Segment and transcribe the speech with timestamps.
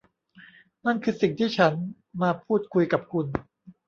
[0.85, 1.73] นั่นคือสิ่งที่ฉัน
[2.21, 3.27] มาพูดคุยกับคุณ